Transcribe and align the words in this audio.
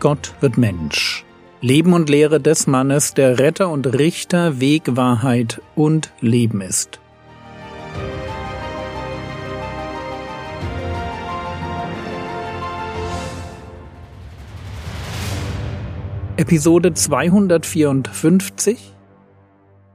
Gott 0.00 0.34
wird 0.40 0.58
Mensch. 0.58 1.24
Leben 1.60 1.92
und 1.92 2.08
Lehre 2.08 2.40
des 2.40 2.68
Mannes, 2.68 3.14
der 3.14 3.40
Retter 3.40 3.68
und 3.68 3.98
Richter, 3.98 4.60
Weg, 4.60 4.96
Wahrheit 4.96 5.60
und 5.74 6.12
Leben 6.20 6.60
ist. 6.60 7.00
Episode 16.36 16.94
254 16.94 18.94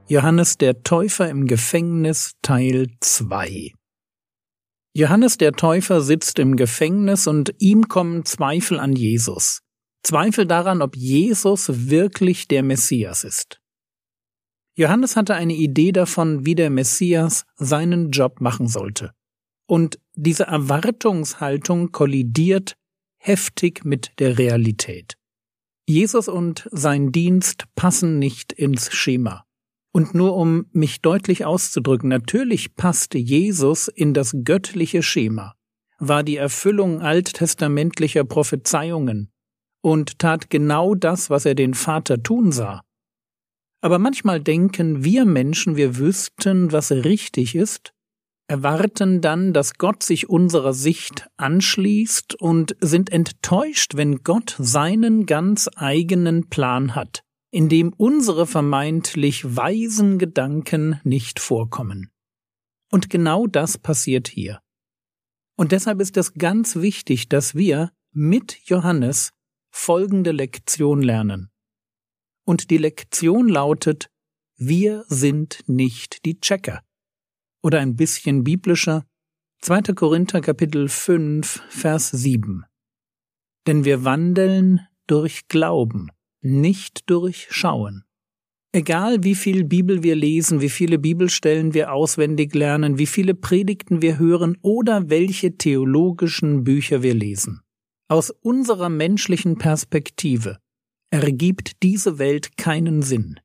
Johannes 0.06 0.58
der 0.58 0.82
Täufer 0.82 1.30
im 1.30 1.46
Gefängnis 1.46 2.32
Teil 2.42 2.88
2 3.00 3.72
Johannes 4.92 5.38
der 5.38 5.52
Täufer 5.52 6.02
sitzt 6.02 6.38
im 6.38 6.56
Gefängnis 6.56 7.26
und 7.26 7.54
ihm 7.58 7.88
kommen 7.88 8.26
Zweifel 8.26 8.78
an 8.78 8.92
Jesus. 8.92 9.62
Zweifel 10.04 10.46
daran, 10.46 10.82
ob 10.82 10.96
Jesus 10.96 11.88
wirklich 11.88 12.46
der 12.46 12.62
Messias 12.62 13.24
ist. 13.24 13.60
Johannes 14.76 15.16
hatte 15.16 15.34
eine 15.34 15.54
Idee 15.54 15.92
davon, 15.92 16.44
wie 16.44 16.54
der 16.54 16.68
Messias 16.68 17.46
seinen 17.56 18.10
Job 18.10 18.40
machen 18.40 18.68
sollte. 18.68 19.12
Und 19.66 19.98
diese 20.14 20.44
Erwartungshaltung 20.44 21.90
kollidiert 21.90 22.76
heftig 23.16 23.84
mit 23.84 24.12
der 24.18 24.36
Realität. 24.36 25.16
Jesus 25.86 26.28
und 26.28 26.68
sein 26.70 27.10
Dienst 27.10 27.64
passen 27.74 28.18
nicht 28.18 28.52
ins 28.52 28.92
Schema. 28.92 29.44
Und 29.92 30.14
nur 30.14 30.36
um 30.36 30.66
mich 30.72 31.00
deutlich 31.00 31.44
auszudrücken, 31.44 32.08
natürlich 32.08 32.74
passte 32.74 33.16
Jesus 33.16 33.88
in 33.88 34.12
das 34.12 34.34
göttliche 34.44 35.02
Schema, 35.02 35.54
war 35.98 36.24
die 36.24 36.36
Erfüllung 36.36 37.00
alttestamentlicher 37.00 38.24
Prophezeiungen 38.24 39.30
und 39.84 40.18
tat 40.18 40.48
genau 40.48 40.94
das, 40.94 41.28
was 41.28 41.44
er 41.44 41.54
den 41.54 41.74
Vater 41.74 42.22
tun 42.22 42.52
sah. 42.52 42.82
Aber 43.82 43.98
manchmal 43.98 44.40
denken 44.40 45.04
wir 45.04 45.26
Menschen, 45.26 45.76
wir 45.76 45.98
wüssten, 45.98 46.72
was 46.72 46.90
richtig 46.90 47.54
ist, 47.54 47.92
erwarten 48.48 49.20
dann, 49.20 49.52
dass 49.52 49.74
Gott 49.74 50.02
sich 50.02 50.30
unserer 50.30 50.72
Sicht 50.72 51.28
anschließt 51.36 52.34
und 52.40 52.74
sind 52.80 53.12
enttäuscht, 53.12 53.94
wenn 53.94 54.22
Gott 54.22 54.56
seinen 54.58 55.26
ganz 55.26 55.68
eigenen 55.76 56.48
Plan 56.48 56.94
hat, 56.94 57.22
in 57.50 57.68
dem 57.68 57.92
unsere 57.92 58.46
vermeintlich 58.46 59.54
weisen 59.54 60.18
Gedanken 60.18 60.98
nicht 61.04 61.40
vorkommen. 61.40 62.10
Und 62.90 63.10
genau 63.10 63.46
das 63.46 63.76
passiert 63.76 64.28
hier. 64.28 64.60
Und 65.56 65.72
deshalb 65.72 66.00
ist 66.00 66.16
es 66.16 66.32
ganz 66.32 66.76
wichtig, 66.76 67.28
dass 67.28 67.54
wir 67.54 67.90
mit 68.12 68.56
Johannes 68.64 69.34
folgende 69.76 70.30
Lektion 70.30 71.02
lernen. 71.02 71.50
Und 72.46 72.70
die 72.70 72.78
Lektion 72.78 73.48
lautet, 73.48 74.08
wir 74.56 75.04
sind 75.08 75.64
nicht 75.66 76.24
die 76.24 76.38
Checker. 76.38 76.80
Oder 77.60 77.80
ein 77.80 77.96
bisschen 77.96 78.44
biblischer, 78.44 79.04
2. 79.62 79.92
Korinther 79.94 80.40
Kapitel 80.40 80.88
5, 80.88 81.60
Vers 81.68 82.10
7. 82.10 82.64
Denn 83.66 83.84
wir 83.84 84.04
wandeln 84.04 84.80
durch 85.08 85.48
Glauben, 85.48 86.10
nicht 86.40 87.10
durch 87.10 87.48
Schauen. 87.50 88.04
Egal 88.72 89.24
wie 89.24 89.34
viel 89.34 89.64
Bibel 89.64 90.02
wir 90.02 90.14
lesen, 90.14 90.60
wie 90.60 90.70
viele 90.70 90.98
Bibelstellen 90.98 91.74
wir 91.74 91.92
auswendig 91.92 92.54
lernen, 92.54 92.96
wie 92.98 93.06
viele 93.06 93.34
Predigten 93.34 94.02
wir 94.02 94.18
hören 94.18 94.56
oder 94.62 95.10
welche 95.10 95.56
theologischen 95.58 96.62
Bücher 96.62 97.02
wir 97.02 97.14
lesen. 97.14 97.63
Aus 98.08 98.30
unserer 98.30 98.90
menschlichen 98.90 99.56
Perspektive 99.56 100.58
ergibt 101.10 101.82
diese 101.82 102.18
Welt 102.18 102.58
keinen 102.58 103.00
Sinn. 103.00 103.40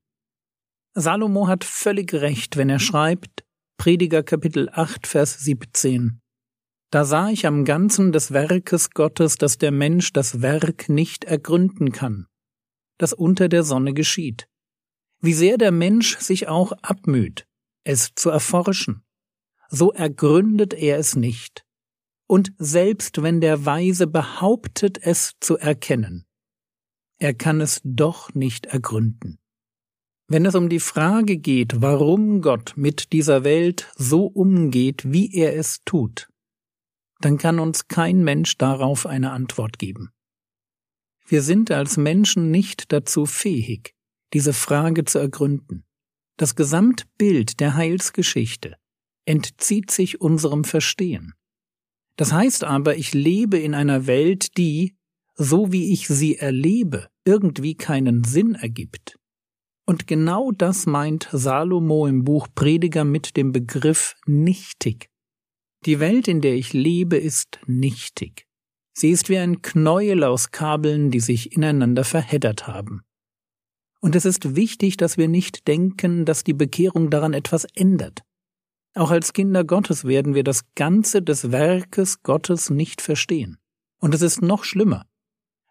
Salomo 0.94 1.48
hat 1.48 1.64
völlig 1.64 2.14
recht, 2.14 2.58
wenn 2.58 2.70
er 2.70 2.80
schreibt, 2.80 3.46
Prediger 3.78 4.22
Kapitel 4.22 4.70
8, 4.70 5.08
Vers 5.08 5.40
17. 5.40 6.20
Da 6.92 7.06
sah 7.06 7.30
ich 7.30 7.46
am 7.46 7.64
Ganzen 7.64 8.12
des 8.12 8.32
Werkes 8.32 8.90
Gottes, 8.90 9.38
dass 9.38 9.58
der 9.58 9.72
Mensch 9.72 10.12
das 10.12 10.42
Werk 10.42 10.90
nicht 10.90 11.24
ergründen 11.24 11.94
kann, 11.94 12.26
das 12.98 13.14
unter 13.14 13.48
der 13.48 13.64
Sonne 13.64 13.94
geschieht. 13.94 14.50
Wie 15.22 15.34
sehr 15.34 15.58
der 15.58 15.72
Mensch 15.72 16.18
sich 16.18 16.50
auch 16.50 16.74
abmüht, 16.82 17.46
es 17.86 18.10
zu 18.16 18.30
erforschen, 18.30 19.06
so 19.70 19.94
ergründet 19.94 20.74
er 20.74 20.98
es 20.98 21.16
nicht 21.16 21.64
und 22.30 22.54
selbst 22.60 23.24
wenn 23.24 23.42
der 23.42 23.66
Weise 23.66 24.06
behauptet, 24.06 25.00
es 25.02 25.34
zu 25.40 25.58
erkennen, 25.58 26.28
er 27.18 27.34
kann 27.34 27.60
es 27.60 27.82
doch 27.84 28.36
nicht 28.36 28.68
ergründen. 28.68 29.40
Wenn 30.28 30.46
es 30.46 30.54
um 30.54 30.70
die 30.70 30.80
Frage 30.80 31.38
geht, 31.38 31.82
warum 31.82 32.42
Gott 32.42 32.74
mit 32.76 33.14
dieser 33.14 33.44
Welt 33.44 33.92
so 33.98 34.28
umgeht, 34.28 35.12
wie 35.12 35.34
er 35.34 35.56
es 35.58 35.84
tut, 35.86 36.30
dann 37.20 37.40
kann 37.40 37.58
uns 37.58 37.88
kein 37.88 38.24
Mensch 38.24 38.60
darauf 38.60 39.08
eine 39.08 39.32
Antwort 39.32 39.80
geben. 39.80 40.12
Wir 41.26 41.42
sind 41.42 41.72
als 41.72 41.98
Menschen 41.98 42.52
nicht 42.52 42.92
dazu 42.92 43.26
fähig, 43.26 43.96
diese 44.34 44.54
Frage 44.54 45.04
zu 45.04 45.18
ergründen. 45.18 45.84
Das 46.38 46.56
Gesamtbild 46.56 47.60
der 47.60 47.74
Heilsgeschichte 47.74 48.76
entzieht 49.26 49.90
sich 49.90 50.22
unserem 50.22 50.64
Verstehen. 50.64 51.34
Das 52.20 52.34
heißt 52.34 52.66
aber, 52.66 52.98
ich 52.98 53.14
lebe 53.14 53.58
in 53.58 53.74
einer 53.74 54.06
Welt, 54.06 54.58
die, 54.58 54.98
so 55.36 55.72
wie 55.72 55.94
ich 55.94 56.10
sie 56.10 56.36
erlebe, 56.36 57.08
irgendwie 57.24 57.76
keinen 57.76 58.26
Sinn 58.26 58.56
ergibt. 58.56 59.18
Und 59.86 60.06
genau 60.06 60.52
das 60.52 60.86
meint 60.86 61.30
Salomo 61.32 62.08
im 62.08 62.26
Buch 62.26 62.50
Prediger 62.54 63.06
mit 63.06 63.38
dem 63.38 63.54
Begriff 63.54 64.18
nichtig. 64.26 65.10
Die 65.86 66.02
Welt, 66.02 66.28
in 66.28 66.42
der 66.42 66.56
ich 66.56 66.74
lebe, 66.74 67.16
ist 67.16 67.62
nichtig. 67.68 68.48
Sie 68.92 69.12
ist 69.12 69.30
wie 69.30 69.38
ein 69.38 69.62
Knäuel 69.62 70.26
aus 70.26 70.52
Kabeln, 70.52 71.12
die 71.12 71.22
sich 71.22 71.54
ineinander 71.54 72.04
verheddert 72.04 72.68
haben. 72.68 73.04
Und 74.02 74.18
es 74.18 74.26
ist 74.26 74.58
wichtig, 74.58 74.98
dass 74.98 75.18
wir 75.18 75.30
nicht 75.30 75.70
denken, 75.70 76.26
dass 76.26 76.44
die 76.44 76.54
Bekehrung 76.54 77.10
daran 77.10 77.34
etwas 77.34 77.64
ändert. 77.76 78.24
Auch 78.96 79.12
als 79.12 79.34
Kinder 79.34 79.64
Gottes 79.64 80.06
werden 80.06 80.34
wir 80.34 80.44
das 80.44 80.64
Ganze 80.76 81.22
des 81.22 81.52
Werkes 81.52 82.24
Gottes 82.24 82.70
nicht 82.70 83.02
verstehen. 83.02 83.58
Und 84.00 84.16
es 84.16 84.22
ist 84.22 84.42
noch 84.42 84.64
schlimmer. 84.64 85.06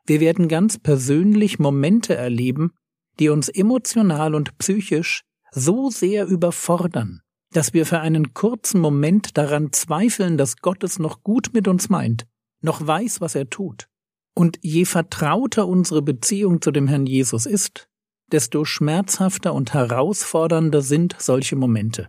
Wir 0.06 0.21
werden 0.21 0.49
ganz 0.49 0.79
persönlich 0.79 1.59
Momente 1.59 2.15
erleben, 2.15 2.73
die 3.19 3.29
uns 3.29 3.49
emotional 3.49 4.34
und 4.34 4.56
psychisch 4.59 5.25
so 5.51 5.91
sehr 5.91 6.27
überfordern, 6.27 7.21
dass 7.53 7.75
wir 7.75 7.87
für 7.87 8.01
einen 8.01 8.34
kurzen 8.34 8.81
Moment 8.81 9.37
daran 9.37 9.73
zweifeln, 9.73 10.39
dass 10.39 10.59
Gott 10.59 10.85
es 10.85 10.99
noch 10.99 11.23
gut 11.23 11.50
mit 11.53 11.67
uns 11.67 11.89
meint, 11.89 12.27
noch 12.61 12.87
weiß, 12.87 13.21
was 13.21 13.35
er 13.35 13.50
tut. 13.50 13.89
Und 14.35 14.59
je 14.62 14.85
vertrauter 14.85 15.67
unsere 15.67 16.03
Beziehung 16.03 16.62
zu 16.62 16.71
dem 16.71 16.87
Herrn 16.87 17.06
Jesus 17.06 17.45
ist, 17.45 17.89
desto 18.31 18.65
schmerzhafter 18.65 19.53
und 19.53 19.75
herausfordernder 19.75 20.83
sind 20.83 21.17
solche 21.19 21.56
Momente 21.56 22.09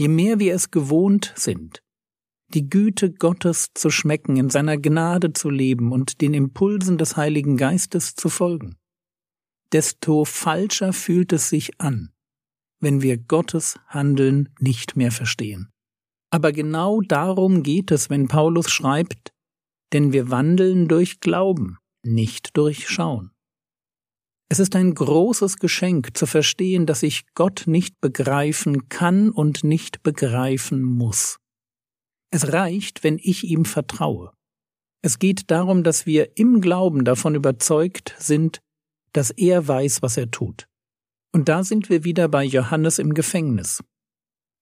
je 0.00 0.08
mehr 0.08 0.38
wir 0.38 0.54
es 0.54 0.70
gewohnt 0.70 1.34
sind, 1.36 1.82
die 2.54 2.70
Güte 2.70 3.12
Gottes 3.12 3.68
zu 3.74 3.90
schmecken, 3.90 4.38
in 4.38 4.48
seiner 4.48 4.78
Gnade 4.78 5.34
zu 5.34 5.50
leben 5.50 5.92
und 5.92 6.22
den 6.22 6.32
Impulsen 6.32 6.96
des 6.96 7.18
Heiligen 7.18 7.58
Geistes 7.58 8.14
zu 8.14 8.30
folgen, 8.30 8.78
desto 9.72 10.24
falscher 10.24 10.94
fühlt 10.94 11.34
es 11.34 11.50
sich 11.50 11.78
an, 11.82 12.14
wenn 12.80 13.02
wir 13.02 13.18
Gottes 13.18 13.78
Handeln 13.88 14.48
nicht 14.58 14.96
mehr 14.96 15.12
verstehen. 15.12 15.68
Aber 16.30 16.52
genau 16.52 17.02
darum 17.02 17.62
geht 17.62 17.90
es, 17.90 18.08
wenn 18.08 18.26
Paulus 18.26 18.70
schreibt, 18.70 19.34
denn 19.92 20.14
wir 20.14 20.30
wandeln 20.30 20.88
durch 20.88 21.20
Glauben, 21.20 21.76
nicht 22.02 22.56
durch 22.56 22.88
Schauen. 22.88 23.32
Es 24.52 24.58
ist 24.58 24.74
ein 24.74 24.94
großes 24.94 25.58
Geschenk 25.58 26.16
zu 26.16 26.26
verstehen, 26.26 26.84
dass 26.84 27.04
ich 27.04 27.22
Gott 27.34 27.64
nicht 27.66 28.00
begreifen 28.00 28.88
kann 28.88 29.30
und 29.30 29.62
nicht 29.62 30.02
begreifen 30.02 30.82
muss. 30.82 31.38
Es 32.32 32.52
reicht, 32.52 33.04
wenn 33.04 33.18
ich 33.22 33.44
ihm 33.44 33.64
vertraue. 33.64 34.32
Es 35.02 35.20
geht 35.20 35.52
darum, 35.52 35.84
dass 35.84 36.04
wir 36.04 36.36
im 36.36 36.60
Glauben 36.60 37.04
davon 37.04 37.36
überzeugt 37.36 38.16
sind, 38.18 38.60
dass 39.12 39.30
er 39.30 39.68
weiß, 39.68 40.02
was 40.02 40.16
er 40.16 40.32
tut. 40.32 40.66
Und 41.32 41.48
da 41.48 41.62
sind 41.62 41.88
wir 41.88 42.02
wieder 42.02 42.28
bei 42.28 42.42
Johannes 42.42 42.98
im 42.98 43.14
Gefängnis. 43.14 43.84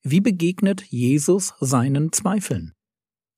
Wie 0.02 0.20
begegnet 0.20 0.82
Jesus 0.82 1.54
seinen 1.60 2.12
Zweifeln? 2.12 2.74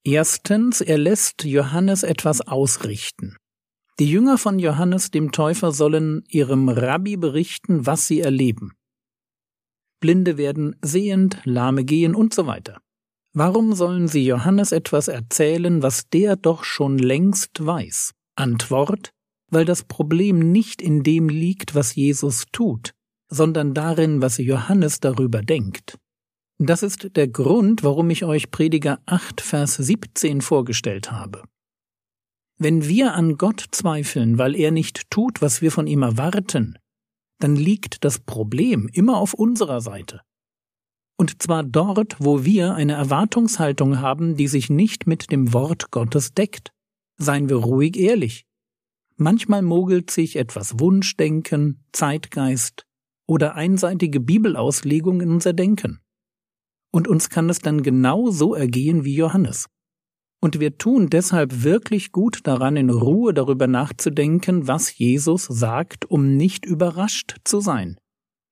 Erstens, 0.05 0.81
er 0.81 0.99
lässt 0.99 1.44
Johannes 1.44 2.03
etwas 2.03 2.41
ausrichten. 2.41 3.37
Die 4.00 4.11
Jünger 4.11 4.38
von 4.38 4.58
Johannes 4.58 5.12
dem 5.12 5.31
Täufer 5.31 5.70
sollen 5.70 6.25
ihrem 6.29 6.69
Rabbi 6.69 7.17
berichten, 7.17 7.87
was 7.87 8.08
sie 8.08 8.20
erleben. 8.20 8.73
Blinde 10.00 10.37
werden 10.37 10.75
sehend, 10.82 11.38
Lahme 11.44 11.85
gehen 11.85 12.17
und 12.17 12.35
so 12.35 12.47
weiter. 12.47 12.81
Warum 13.32 13.75
sollen 13.75 14.08
sie 14.08 14.25
Johannes 14.25 14.73
etwas 14.73 15.06
erzählen, 15.06 15.85
was 15.85 16.08
der 16.08 16.35
doch 16.35 16.64
schon 16.64 16.99
längst 16.99 17.64
weiß? 17.64 18.12
Antwort 18.35 19.12
weil 19.50 19.64
das 19.64 19.85
Problem 19.85 20.38
nicht 20.53 20.81
in 20.81 21.03
dem 21.03 21.29
liegt, 21.29 21.75
was 21.75 21.94
Jesus 21.94 22.46
tut, 22.53 22.94
sondern 23.29 23.75
darin, 23.75 24.23
was 24.23 24.38
Johannes 24.38 25.00
darüber 25.00 25.43
denkt. 25.43 25.99
Das 26.58 26.82
ist 26.82 27.17
der 27.17 27.29
Grund, 27.29 27.82
warum 27.82 28.11
ich 28.11 28.25
euch 28.25 28.50
Prediger 28.50 29.00
8, 29.06 29.41
Vers 29.41 29.76
17 29.76 30.41
vorgestellt 30.41 31.11
habe. 31.11 31.43
Wenn 32.62 32.86
wir 32.86 33.14
an 33.14 33.38
Gott 33.38 33.64
zweifeln, 33.70 34.36
weil 34.36 34.54
er 34.54 34.70
nicht 34.70 35.10
tut, 35.10 35.40
was 35.40 35.62
wir 35.62 35.72
von 35.72 35.86
ihm 35.86 36.02
erwarten, 36.02 36.76
dann 37.38 37.56
liegt 37.56 38.04
das 38.04 38.18
Problem 38.18 38.86
immer 38.92 39.16
auf 39.16 39.32
unserer 39.32 39.80
Seite. 39.80 40.20
Und 41.16 41.42
zwar 41.42 41.64
dort, 41.64 42.16
wo 42.18 42.44
wir 42.44 42.74
eine 42.74 42.92
Erwartungshaltung 42.92 44.00
haben, 44.00 44.36
die 44.36 44.46
sich 44.46 44.68
nicht 44.68 45.06
mit 45.06 45.32
dem 45.32 45.54
Wort 45.54 45.90
Gottes 45.90 46.34
deckt. 46.34 46.70
Seien 47.16 47.48
wir 47.48 47.56
ruhig 47.56 47.96
ehrlich. 47.96 48.44
Manchmal 49.16 49.62
mogelt 49.62 50.10
sich 50.10 50.36
etwas 50.36 50.78
Wunschdenken, 50.78 51.82
Zeitgeist 51.92 52.84
oder 53.26 53.54
einseitige 53.54 54.20
Bibelauslegung 54.20 55.22
in 55.22 55.30
unser 55.30 55.54
Denken. 55.54 56.00
Und 56.92 57.08
uns 57.08 57.30
kann 57.30 57.48
es 57.48 57.60
dann 57.60 57.82
genau 57.82 58.30
so 58.30 58.54
ergehen 58.54 59.06
wie 59.06 59.14
Johannes. 59.14 59.66
Und 60.40 60.58
wir 60.58 60.78
tun 60.78 61.10
deshalb 61.10 61.62
wirklich 61.62 62.12
gut 62.12 62.40
daran, 62.44 62.76
in 62.76 62.88
Ruhe 62.88 63.34
darüber 63.34 63.66
nachzudenken, 63.66 64.66
was 64.66 64.96
Jesus 64.96 65.44
sagt, 65.44 66.06
um 66.06 66.37
nicht 66.37 66.64
überrascht 66.64 67.37
zu 67.44 67.60
sein, 67.60 67.98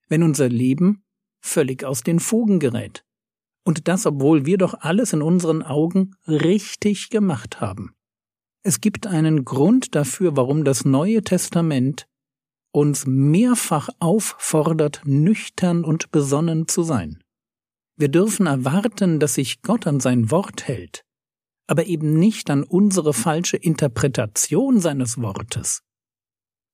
wenn 0.09 0.23
unser 0.23 0.49
Leben 0.49 1.03
völlig 1.41 1.85
aus 1.85 2.03
den 2.03 2.21
Fugen 2.21 2.61
gerät. 2.61 3.05
Und 3.65 3.89
das, 3.89 4.07
obwohl 4.07 4.45
wir 4.45 4.59
doch 4.59 4.75
alles 4.81 5.13
in 5.13 5.23
unseren 5.23 5.63
Augen 5.63 6.13
richtig 6.27 7.11
gemacht 7.11 7.61
haben. 7.61 7.95
Es 8.63 8.81
gibt 8.81 9.07
einen 9.07 9.45
Grund 9.45 9.95
dafür, 9.95 10.37
warum 10.37 10.65
das 10.65 10.85
Neue 10.85 11.23
Testament 11.23 12.07
uns 12.71 13.07
mehrfach 13.07 13.89
auffordert, 13.99 15.03
nüchtern 15.05 15.85
und 15.85 16.11
besonnen 16.11 16.69
zu 16.69 16.83
sein. 16.83 17.23
Wir 17.97 18.09
dürfen 18.09 18.47
erwarten, 18.47 19.21
dass 19.21 19.35
sich 19.35 19.63
Gott 19.63 19.87
an 19.87 20.01
sein 20.01 20.31
Wort 20.31 20.69
hält, 20.69 21.05
aber 21.69 21.87
eben 21.87 22.19
nicht 22.19 22.51
an 22.51 22.65
unsere 22.65 23.13
falsche 23.13 23.59
Interpretation 23.59 24.81
seines 24.81 25.19
Wortes. 25.19 25.83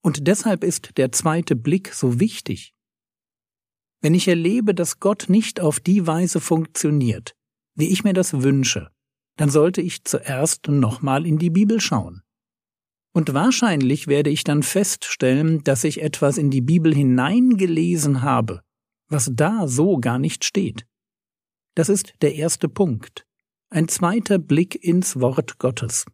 Und 0.02 0.26
deshalb 0.29 0.64
ist 0.64 0.96
der 0.96 1.12
zweite 1.12 1.56
Blick 1.56 1.93
so 1.93 2.20
wichtig. 2.20 2.75
Wenn 4.00 4.14
ich 4.14 4.29
erlebe, 4.29 4.75
dass 4.75 5.00
Gott 5.00 5.26
nicht 5.29 5.61
auf 5.61 5.81
die 5.81 6.06
Weise 6.06 6.41
funktioniert, 6.41 7.35
wie 7.75 7.88
ich 7.88 8.05
mir 8.05 8.12
das 8.12 8.43
wünsche, 8.43 8.91
dann 9.37 9.50
sollte 9.50 9.81
ich 9.81 10.05
zuerst 10.05 10.69
nochmal 10.69 11.26
in 11.26 11.38
die 11.38 11.50
Bibel 11.50 11.81
schauen. 11.81 12.23
Und 13.12 13.35
wahrscheinlich 13.35 14.06
werde 14.06 14.31
ich 14.31 14.44
dann 14.44 14.62
feststellen, 14.62 15.64
dass 15.64 15.85
ich 15.85 16.02
etwas 16.02 16.38
in 16.38 16.50
die 16.50 16.61
Bibel 16.61 16.94
hineingelesen 16.94 18.23
habe, 18.23 18.62
was 19.08 19.31
da 19.32 19.67
so 19.67 19.99
gar 19.99 20.19
nicht 20.19 20.44
steht. 20.44 20.87
Das 21.75 21.88
ist 21.88 22.14
der 22.23 22.35
erste 22.35 22.69
Punkt 22.69 23.26
ein 23.70 23.88
zweiter 23.88 24.38
Blick 24.38 24.82
ins 24.82 25.20
Wort 25.20 25.58
Gottes. 25.58 26.06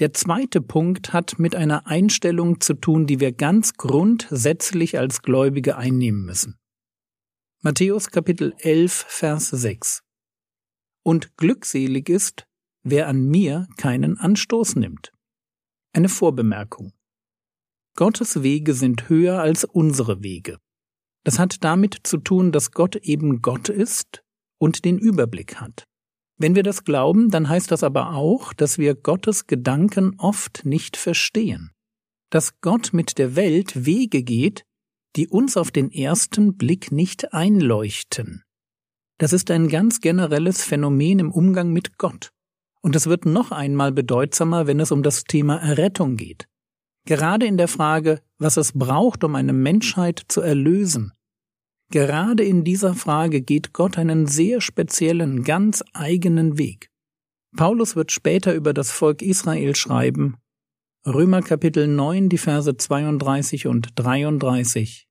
Der 0.00 0.12
zweite 0.12 0.60
Punkt 0.60 1.12
hat 1.12 1.38
mit 1.38 1.54
einer 1.54 1.86
Einstellung 1.86 2.60
zu 2.60 2.74
tun, 2.74 3.06
die 3.06 3.20
wir 3.20 3.30
ganz 3.30 3.74
grundsätzlich 3.74 4.98
als 4.98 5.22
Gläubige 5.22 5.76
einnehmen 5.76 6.24
müssen. 6.24 6.58
Matthäus 7.62 8.10
Kapitel 8.10 8.54
11, 8.58 9.06
Vers 9.08 9.50
6. 9.50 10.02
Und 11.04 11.36
glückselig 11.36 12.08
ist, 12.08 12.46
wer 12.82 13.06
an 13.06 13.24
mir 13.28 13.68
keinen 13.76 14.18
Anstoß 14.18 14.76
nimmt. 14.76 15.12
Eine 15.92 16.08
Vorbemerkung. 16.08 16.92
Gottes 17.96 18.42
Wege 18.42 18.74
sind 18.74 19.08
höher 19.08 19.40
als 19.40 19.64
unsere 19.64 20.24
Wege. 20.24 20.58
Das 21.24 21.38
hat 21.38 21.62
damit 21.62 22.00
zu 22.02 22.18
tun, 22.18 22.50
dass 22.50 22.72
Gott 22.72 22.96
eben 22.96 23.40
Gott 23.42 23.68
ist 23.68 24.24
und 24.58 24.84
den 24.84 24.98
Überblick 24.98 25.60
hat. 25.60 25.84
Wenn 26.36 26.54
wir 26.54 26.62
das 26.62 26.84
glauben, 26.84 27.30
dann 27.30 27.48
heißt 27.48 27.70
das 27.70 27.84
aber 27.84 28.14
auch, 28.14 28.52
dass 28.52 28.78
wir 28.78 28.94
Gottes 28.94 29.46
Gedanken 29.46 30.14
oft 30.18 30.64
nicht 30.64 30.96
verstehen, 30.96 31.70
dass 32.30 32.60
Gott 32.60 32.92
mit 32.92 33.18
der 33.18 33.36
Welt 33.36 33.86
Wege 33.86 34.22
geht, 34.22 34.64
die 35.16 35.28
uns 35.28 35.56
auf 35.56 35.70
den 35.70 35.92
ersten 35.92 36.56
Blick 36.56 36.90
nicht 36.90 37.32
einleuchten. 37.32 38.42
Das 39.18 39.32
ist 39.32 39.50
ein 39.52 39.68
ganz 39.68 40.00
generelles 40.00 40.64
Phänomen 40.64 41.20
im 41.20 41.30
Umgang 41.30 41.72
mit 41.72 41.98
Gott. 41.98 42.30
Und 42.80 42.96
es 42.96 43.06
wird 43.06 43.24
noch 43.24 43.52
einmal 43.52 43.92
bedeutsamer, 43.92 44.66
wenn 44.66 44.80
es 44.80 44.90
um 44.90 45.02
das 45.02 45.24
Thema 45.24 45.56
Errettung 45.56 46.16
geht. 46.16 46.48
Gerade 47.06 47.46
in 47.46 47.56
der 47.56 47.68
Frage, 47.68 48.20
was 48.38 48.56
es 48.56 48.72
braucht, 48.72 49.24
um 49.24 49.36
eine 49.36 49.52
Menschheit 49.52 50.22
zu 50.28 50.40
erlösen, 50.40 51.12
Gerade 51.90 52.44
in 52.44 52.64
dieser 52.64 52.94
Frage 52.94 53.42
geht 53.42 53.72
Gott 53.72 53.98
einen 53.98 54.26
sehr 54.26 54.60
speziellen, 54.60 55.44
ganz 55.44 55.82
eigenen 55.92 56.58
Weg. 56.58 56.90
Paulus 57.56 57.94
wird 57.94 58.10
später 58.10 58.54
über 58.54 58.74
das 58.74 58.90
Volk 58.90 59.22
Israel 59.22 59.76
schreiben, 59.76 60.36
Römer 61.06 61.42
Kapitel 61.42 61.86
9, 61.86 62.30
die 62.30 62.38
Verse 62.38 62.76
32 62.76 63.66
und 63.66 63.90
33. 63.94 65.06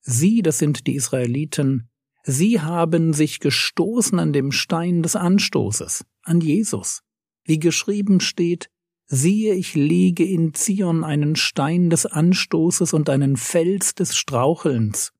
Sie, 0.00 0.42
das 0.42 0.58
sind 0.58 0.86
die 0.86 0.94
Israeliten, 0.94 1.88
sie 2.22 2.60
haben 2.60 3.12
sich 3.12 3.40
gestoßen 3.40 4.18
an 4.20 4.32
dem 4.32 4.52
Stein 4.52 5.02
des 5.02 5.16
Anstoßes, 5.16 6.04
an 6.22 6.40
Jesus. 6.40 7.02
Wie 7.44 7.58
geschrieben 7.58 8.20
steht, 8.20 8.70
siehe, 9.06 9.54
ich 9.54 9.74
lege 9.74 10.24
in 10.24 10.54
Zion 10.54 11.02
einen 11.02 11.34
Stein 11.34 11.90
des 11.90 12.06
Anstoßes 12.06 12.92
und 12.92 13.10
einen 13.10 13.36
Fels 13.36 13.94
des 13.94 14.16
Strauchelns, 14.16 15.12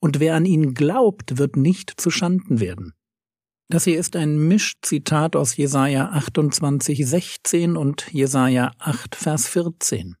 und 0.00 0.18
wer 0.18 0.34
an 0.34 0.46
ihn 0.46 0.74
glaubt, 0.74 1.38
wird 1.38 1.56
nicht 1.56 2.00
zu 2.00 2.10
Schanden 2.10 2.58
werden. 2.58 2.94
Das 3.68 3.84
hier 3.84 4.00
ist 4.00 4.16
ein 4.16 4.48
Mischzitat 4.48 5.36
aus 5.36 5.56
Jesaja 5.56 6.08
28, 6.08 7.06
16 7.06 7.76
und 7.76 8.12
Jesaja 8.12 8.72
8, 8.78 9.14
Vers 9.14 9.46
14. 9.46 10.16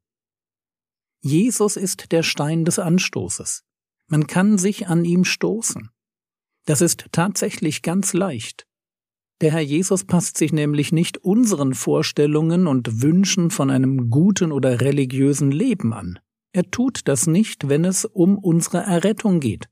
Jesus 1.22 1.76
ist 1.76 2.12
der 2.12 2.22
Stein 2.22 2.64
des 2.64 2.78
Anstoßes. 2.78 3.64
Man 4.06 4.26
kann 4.26 4.56
sich 4.56 4.86
an 4.86 5.04
ihm 5.04 5.24
stoßen. 5.24 5.90
Das 6.66 6.80
ist 6.80 7.06
tatsächlich 7.10 7.82
ganz 7.82 8.12
leicht. 8.12 8.66
Der 9.40 9.52
Herr 9.52 9.60
Jesus 9.60 10.04
passt 10.04 10.36
sich 10.36 10.52
nämlich 10.52 10.92
nicht 10.92 11.18
unseren 11.18 11.74
Vorstellungen 11.74 12.66
und 12.66 13.02
Wünschen 13.02 13.50
von 13.50 13.70
einem 13.70 14.10
guten 14.10 14.52
oder 14.52 14.80
religiösen 14.80 15.50
Leben 15.50 15.92
an. 15.92 16.18
Er 16.52 16.70
tut 16.70 17.06
das 17.06 17.26
nicht, 17.26 17.68
wenn 17.68 17.84
es 17.84 18.04
um 18.04 18.36
unsere 18.38 18.78
Errettung 18.78 19.40
geht. 19.40 19.68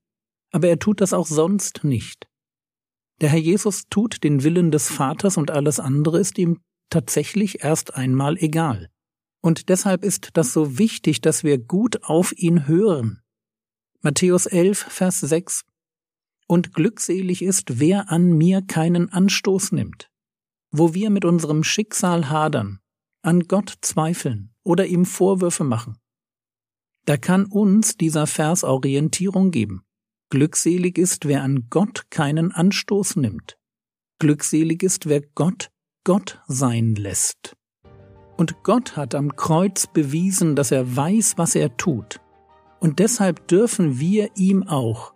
Aber 0.50 0.68
er 0.68 0.78
tut 0.78 1.00
das 1.00 1.12
auch 1.12 1.26
sonst 1.26 1.84
nicht. 1.84 2.28
Der 3.20 3.30
Herr 3.30 3.40
Jesus 3.40 3.86
tut 3.90 4.22
den 4.22 4.44
Willen 4.44 4.70
des 4.70 4.88
Vaters 4.88 5.36
und 5.36 5.50
alles 5.50 5.80
andere 5.80 6.20
ist 6.20 6.38
ihm 6.38 6.60
tatsächlich 6.88 7.64
erst 7.64 7.94
einmal 7.94 8.36
egal. 8.38 8.90
Und 9.40 9.68
deshalb 9.68 10.04
ist 10.04 10.30
das 10.34 10.52
so 10.52 10.78
wichtig, 10.78 11.20
dass 11.20 11.44
wir 11.44 11.58
gut 11.58 12.04
auf 12.04 12.32
ihn 12.36 12.66
hören. 12.68 13.22
Matthäus 14.00 14.46
11, 14.46 14.78
Vers 14.78 15.20
6 15.20 15.64
Und 16.46 16.72
glückselig 16.72 17.42
ist, 17.42 17.80
wer 17.80 18.10
an 18.10 18.32
mir 18.32 18.62
keinen 18.62 19.08
Anstoß 19.10 19.72
nimmt. 19.72 20.10
Wo 20.70 20.94
wir 20.94 21.10
mit 21.10 21.24
unserem 21.24 21.64
Schicksal 21.64 22.30
hadern, 22.30 22.80
an 23.22 23.42
Gott 23.48 23.74
zweifeln 23.80 24.54
oder 24.62 24.86
ihm 24.86 25.04
Vorwürfe 25.04 25.64
machen. 25.64 25.98
Da 27.08 27.16
kann 27.16 27.46
uns 27.46 27.96
dieser 27.96 28.26
Vers 28.26 28.64
Orientierung 28.64 29.50
geben. 29.50 29.82
Glückselig 30.28 30.98
ist, 30.98 31.26
wer 31.26 31.42
an 31.42 31.68
Gott 31.70 32.10
keinen 32.10 32.52
Anstoß 32.52 33.16
nimmt. 33.16 33.56
Glückselig 34.18 34.82
ist, 34.82 35.08
wer 35.08 35.22
Gott 35.22 35.70
Gott 36.04 36.42
sein 36.48 36.96
lässt. 36.96 37.56
Und 38.36 38.62
Gott 38.62 38.98
hat 38.98 39.14
am 39.14 39.36
Kreuz 39.36 39.86
bewiesen, 39.86 40.54
dass 40.54 40.70
er 40.70 40.96
weiß, 40.96 41.38
was 41.38 41.54
er 41.54 41.78
tut. 41.78 42.20
Und 42.78 42.98
deshalb 42.98 43.48
dürfen 43.48 43.98
wir 43.98 44.28
ihm 44.36 44.62
auch 44.64 45.14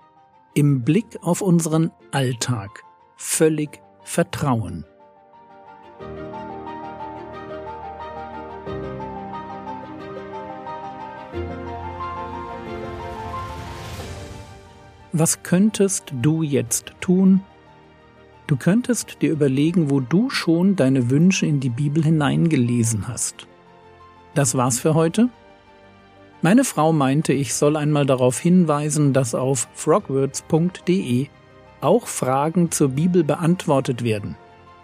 im 0.55 0.85
Blick 0.85 1.19
auf 1.21 1.43
unseren 1.43 1.91
Alltag 2.11 2.85
völlig 3.19 3.83
vertrauen. 4.03 4.87
Was 15.13 15.43
könntest 15.43 16.13
du 16.23 16.43
jetzt 16.43 16.95
tun? 17.03 17.43
Du 18.47 18.57
könntest 18.57 19.21
dir 19.21 19.31
überlegen, 19.31 19.91
wo 19.91 20.01
du 20.01 20.31
schon 20.31 20.75
deine 20.75 21.11
Wünsche 21.11 21.45
in 21.45 21.61
die 21.61 21.69
Bibel 21.69 22.03
hineingelesen 22.03 23.09
hast. 23.09 23.47
Das 24.35 24.57
war's 24.57 24.81
für 24.81 24.95
heute. 24.95 25.29
Meine 26.41 26.65
Frau 26.65 26.95
meinte, 26.95 27.35
ich 27.35 27.53
soll 27.55 27.77
einmal 27.77 28.07
darauf 28.07 28.39
hinweisen, 28.39 29.13
dass 29.13 29.35
auf 29.35 29.69
frogwords.de 29.75 31.27
auch 31.83 32.07
Fragen 32.07 32.71
zur 32.71 32.89
Bibel 32.91 33.23
beantwortet 33.23 34.03
werden. 34.03 34.37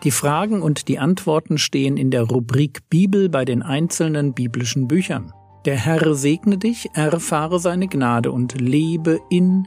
Die 0.04 0.10
Fragen 0.10 0.60
und 0.60 0.88
die 0.88 0.98
Antworten 0.98 1.56
stehen 1.56 1.96
in 1.96 2.10
der 2.10 2.24
Rubrik 2.24 2.88
Bibel 2.90 3.30
bei 3.30 3.44
den 3.44 3.62
einzelnen 3.62 4.34
biblischen 4.34 4.88
Büchern. 4.88 5.32
Der 5.64 5.76
Herr 5.76 6.14
segne 6.14 6.58
dich, 6.58 6.90
erfahre 6.92 7.58
seine 7.58 7.88
Gnade 7.88 8.30
und 8.30 8.60
lebe 8.60 9.20
in 9.30 9.66